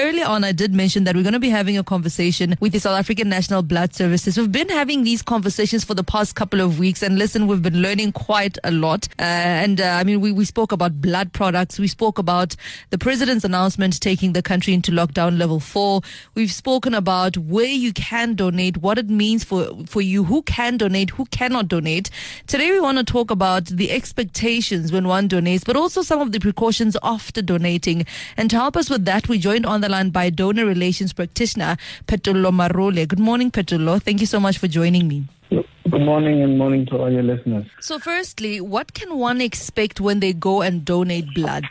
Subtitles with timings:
[0.00, 2.78] Earlier on, I did mention that we're going to be having a conversation with the
[2.78, 4.38] South African National Blood Services.
[4.38, 7.82] We've been having these conversations for the past couple of weeks, and listen, we've been
[7.82, 9.08] learning quite a lot.
[9.18, 11.80] Uh, and uh, I mean, we, we spoke about blood products.
[11.80, 12.54] We spoke about
[12.90, 16.02] the president's announcement taking the country into lockdown level four.
[16.36, 20.76] We've spoken about where you can donate, what it means for, for you, who can
[20.76, 22.08] donate, who cannot donate.
[22.46, 26.30] Today, we want to talk about the expectations when one donates, but also some of
[26.30, 28.06] the precautions after donating.
[28.36, 31.76] And to help us with that, we joined on the line by donor relations practitioner
[32.06, 33.06] Phetolo Marhule.
[33.06, 34.00] Good morning, Phetolo.
[34.02, 35.26] Thank you so much for joining me.
[35.50, 37.64] Good morning and morning to all your listeners.
[37.80, 41.64] So, firstly, what can one expect when they go and donate blood?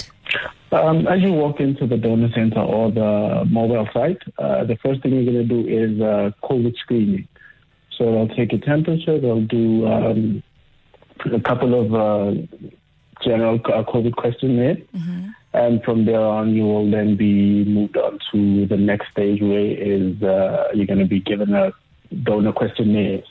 [0.72, 5.02] Um, as you walk into the donor center or the mobile site, uh, the first
[5.02, 7.28] thing you're going to do is uh, COVID screening.
[7.98, 10.44] So they'll take your temperature, they'll do um,
[11.32, 12.42] a couple of uh,
[13.24, 14.78] general uh, COVID questionnaires.
[14.96, 15.27] Mm-hmm.
[15.58, 19.72] And from there on, you will then be moved on to the next stage, where
[19.96, 21.72] is uh, you're going to be given a
[22.24, 23.24] donor questionnaire,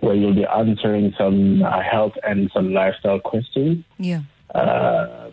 [0.00, 3.84] where you'll be answering some uh, health and some lifestyle questions.
[3.98, 4.22] Yeah.
[4.52, 5.30] Uh,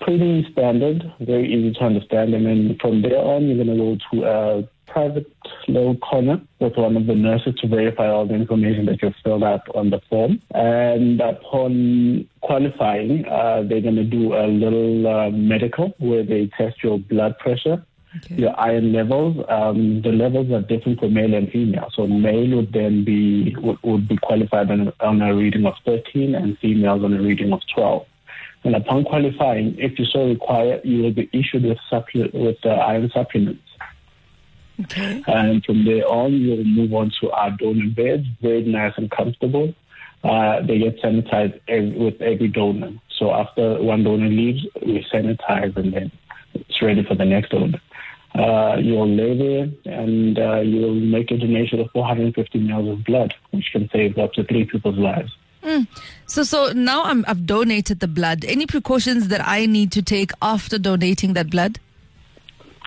[0.00, 2.32] pretty standard, very easy to understand.
[2.32, 5.30] And then from there on, you're going to go to a private
[5.66, 9.44] little corner with one of the nurses to verify all the information that you've filled
[9.44, 10.40] out on the form.
[10.52, 16.82] And upon qualifying, uh, they're going to do a little uh, medical where they test
[16.82, 17.84] your blood pressure.
[18.24, 18.36] Okay.
[18.36, 21.88] Your iron levels, um, the levels are different for male and female.
[21.94, 26.34] So male would then be would, would be qualified on, on a reading of 13,
[26.34, 28.06] and females on a reading of 12.
[28.64, 32.70] And upon qualifying, if you so require, you will be issued with, supple- with uh,
[32.70, 33.62] iron supplements.
[34.80, 35.22] Okay.
[35.26, 39.74] And from there on, you'll move on to our donor beds, very nice and comfortable.
[40.24, 42.92] Uh, they get sanitized every, with every donor.
[43.18, 46.12] So after one donor leaves, we sanitize and then
[46.54, 47.80] it's ready for the next donor.
[48.34, 53.34] Uh, you'll lay there and uh, you'll make a donation of 450 ml of blood,
[53.50, 55.32] which can save up to three people's lives.
[55.62, 55.88] Mm.
[56.26, 58.44] So, so now i have donated the blood.
[58.44, 61.80] Any precautions that I need to take after donating that blood?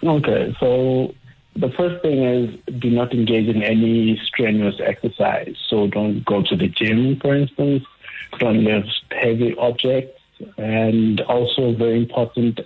[0.03, 1.13] Okay, so
[1.55, 5.55] the first thing is do not engage in any strenuous exercise.
[5.69, 7.83] So don't go to the gym, for instance.
[8.39, 10.19] Don't lift heavy objects.
[10.57, 12.61] And also very important,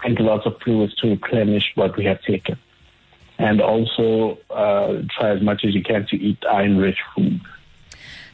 [0.00, 2.58] drink lots of fluids to replenish what we have taken.
[3.38, 7.40] And also uh, try as much as you can to eat iron-rich food.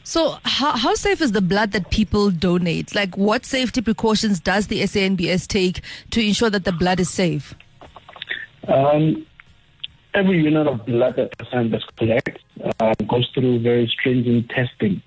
[0.03, 2.95] So, how, how safe is the blood that people donate?
[2.95, 5.81] Like, what safety precautions does the SANBS take
[6.11, 7.53] to ensure that the blood is safe?
[8.69, 9.25] Um,
[10.17, 12.41] every unit of blood that SANBS collects
[12.79, 15.01] uh, goes through very stringent testing.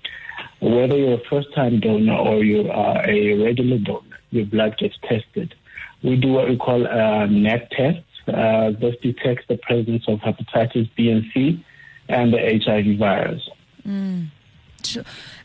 [0.61, 5.53] Whether you're a first-time donor or you are a regular donor, your blood gets tested.
[6.01, 7.99] We do what we call a NAT test.
[8.27, 11.65] Uh, this detects the presence of hepatitis B and C
[12.07, 13.49] and the HIV virus.
[13.85, 14.27] Mm.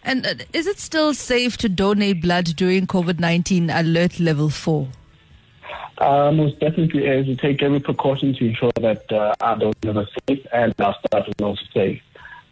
[0.04, 4.88] And uh, is it still safe to donate blood during COVID 19 alert level 4?
[5.98, 7.26] Uh, most definitely is.
[7.26, 11.26] We take every precaution to ensure that uh, our donors are safe and our staff
[11.26, 12.02] is also safe.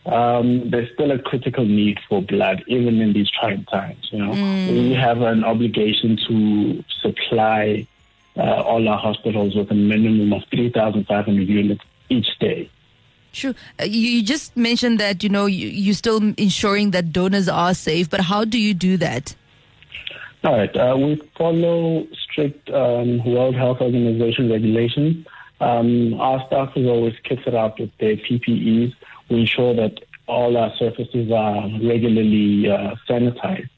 [0.06, 4.08] Um, there's still a critical need for blood, even in these trying times.
[4.12, 4.68] You know, mm.
[4.68, 7.86] we have an obligation to supply
[8.36, 12.70] uh, all our hospitals with a minimum of 3,500 units each day.
[13.32, 13.54] Sure.
[13.80, 18.08] Uh, you just mentioned that you know you, you're still ensuring that donors are safe,
[18.08, 19.34] but how do you do that?
[20.44, 20.76] All right.
[20.76, 25.26] Uh, we follow strict um, World Health Organization regulations.
[25.60, 28.92] Um, our staff is always kitted out with their PPEs.
[29.30, 33.70] We ensure that all our surfaces are regularly uh, sanitized.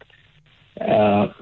[0.81, 1.33] Uh,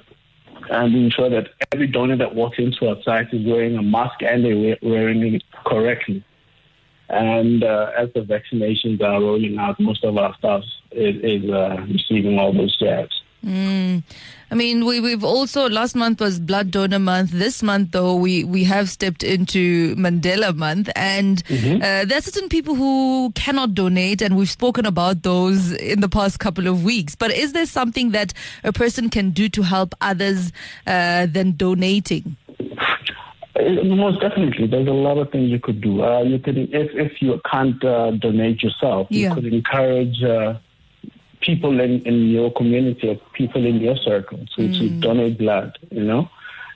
[0.71, 4.23] and we ensure that every donor that walks into our site is wearing a mask
[4.23, 6.23] and they're wearing it correctly.
[7.09, 11.79] And uh, as the vaccinations are rolling out, most of our staff is, is uh,
[11.89, 13.23] receiving all those jabs.
[13.45, 14.03] Mm.
[14.51, 17.33] I mean, we, we've also, last month was Blood Donor Month.
[17.33, 20.91] This month, though, we, we have stepped into Mandela Month.
[20.95, 21.83] And mm-hmm.
[21.83, 26.09] uh, there are certain people who cannot donate, and we've spoken about those in the
[26.09, 27.15] past couple of weeks.
[27.15, 28.33] But is there something that
[28.63, 30.53] a person can do to help others
[30.87, 32.37] uh, than donating?
[33.57, 36.03] Uh, most definitely, there's a lot of things you could do.
[36.03, 39.29] Uh, you could, if if you can't uh, donate yourself, yeah.
[39.29, 40.55] you could encourage uh,
[41.45, 44.79] people in, in your community or people in your circle to, mm.
[44.79, 46.29] to donate blood, you know.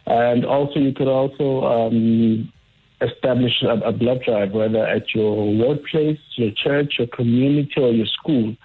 [0.07, 2.53] And also, you could also um,
[3.01, 8.07] establish a, a, blood drive, whether at your workplace, your church, your community, or your
[8.07, 8.57] school.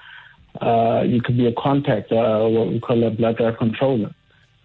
[0.62, 4.14] Uh, you could be a contact, uh, what we call a blood drive controller.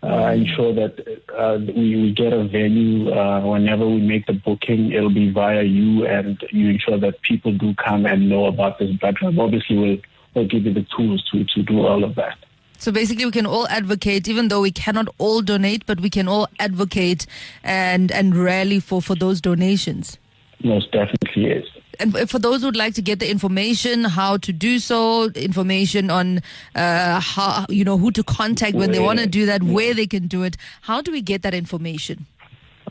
[0.02, 0.94] uh, ensure that
[1.36, 4.92] uh, we, we get a venue uh, whenever we make the booking.
[4.92, 8.92] It'll be via you, and you ensure that people do come and know about this
[8.92, 9.38] blood drive.
[9.38, 9.96] Obviously, we'll,
[10.34, 12.38] we'll give you the tools to, to do all of that.
[12.78, 16.28] So basically, we can all advocate, even though we cannot all donate, but we can
[16.28, 17.26] all advocate
[17.64, 20.16] and and rally for for those donations.
[20.62, 21.64] Most definitely is.
[22.00, 26.40] And for those who'd like to get the information, how to do so, information on
[26.76, 30.06] uh, how you know who to contact when they want to do that, where they
[30.06, 30.56] can do it.
[30.82, 32.26] How do we get that information?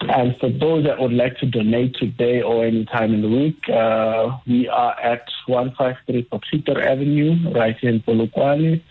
[0.01, 3.69] And for those that would like to donate today or any time in the week,
[3.69, 8.83] uh, we are at 153 Potgieter Avenue, right here in Polokwane.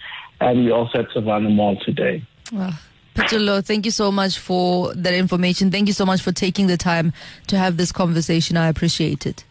[0.42, 2.24] And we also at Savannah Mall today.
[2.52, 2.74] Well,
[3.16, 5.72] Phetolo, thank you so much for that information.
[5.72, 7.14] Thank you so much for taking the time
[7.48, 8.58] to have this conversation.
[8.58, 9.46] I appreciate it.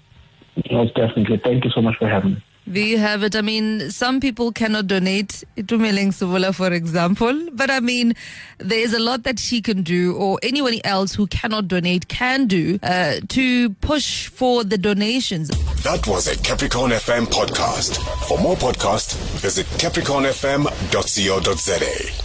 [0.70, 1.40] Most definitely.
[1.42, 2.44] Thank you so much for having me.
[2.66, 3.37] You have it.
[3.37, 5.44] I mean, some people cannot donate.
[5.56, 7.49] Itumeleng Suvula, for example.
[7.52, 8.14] But I mean,
[8.58, 12.46] there is a lot that she can do, or anyone else who cannot donate can
[12.46, 15.49] do, uh, to push for the donations.
[15.82, 17.99] That was a Capricorn FM podcast.
[18.28, 22.24] For more podcasts, visit capricornfm.co.za.